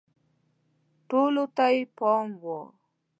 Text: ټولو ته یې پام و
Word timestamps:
ټولو 1.09 1.43
ته 1.55 1.65
یې 1.73 1.81
پام 1.97 2.27
و 2.41 2.43